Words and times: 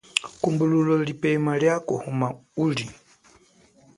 Kumbululo 0.41 1.03
lipema 1.03 1.51
lia 1.59 1.77
kuhuma 1.87 2.27
uli. 2.63 2.87